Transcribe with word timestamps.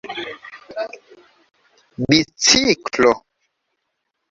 biciklo 2.09 3.13